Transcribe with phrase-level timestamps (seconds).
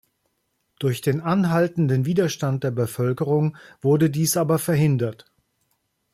[0.79, 5.31] Durch den anhaltenden Widerstand der Bevölkerung wurde dies aber verhindert.